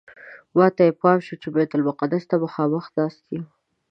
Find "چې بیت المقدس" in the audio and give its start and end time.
1.41-2.23